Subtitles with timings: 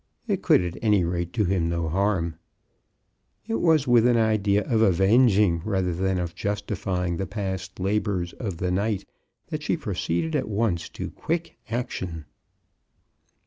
[0.27, 2.37] It could, at any rate, do him no harm.
[3.47, 8.57] It was with an idea of avenging rather than of justifying the past labors of
[8.57, 9.05] the night
[9.49, 12.25] that she proceeded at once to quick action.